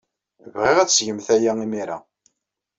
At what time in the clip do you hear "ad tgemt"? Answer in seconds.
0.79-1.27